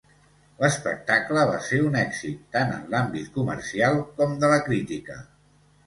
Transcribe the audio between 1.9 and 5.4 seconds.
èxit, tant en l'àmbit comercial com de la crítica.